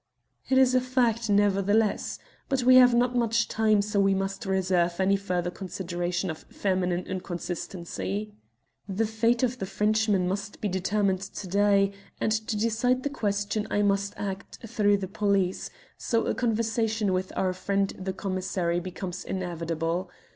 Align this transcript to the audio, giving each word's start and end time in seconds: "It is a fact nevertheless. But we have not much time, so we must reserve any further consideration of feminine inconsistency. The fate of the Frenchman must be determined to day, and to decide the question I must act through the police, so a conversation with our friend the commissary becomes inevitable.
"It 0.49 0.57
is 0.57 0.73
a 0.73 0.81
fact 0.81 1.29
nevertheless. 1.29 2.17
But 2.49 2.63
we 2.63 2.77
have 2.77 2.95
not 2.95 3.15
much 3.15 3.47
time, 3.47 3.83
so 3.83 3.99
we 3.99 4.15
must 4.15 4.47
reserve 4.47 4.99
any 4.99 5.15
further 5.15 5.51
consideration 5.51 6.31
of 6.31 6.39
feminine 6.49 7.05
inconsistency. 7.05 8.33
The 8.89 9.05
fate 9.05 9.43
of 9.43 9.59
the 9.59 9.67
Frenchman 9.67 10.27
must 10.27 10.59
be 10.59 10.67
determined 10.69 11.21
to 11.21 11.47
day, 11.47 11.91
and 12.19 12.31
to 12.31 12.57
decide 12.57 13.03
the 13.03 13.11
question 13.11 13.67
I 13.69 13.83
must 13.83 14.15
act 14.17 14.57
through 14.65 14.97
the 14.97 15.07
police, 15.07 15.69
so 15.99 16.25
a 16.25 16.33
conversation 16.33 17.13
with 17.13 17.31
our 17.35 17.53
friend 17.53 17.89
the 17.95 18.11
commissary 18.13 18.79
becomes 18.79 19.23
inevitable. 19.23 20.09